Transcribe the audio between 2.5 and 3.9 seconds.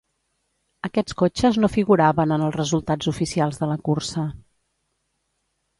resultats oficials de la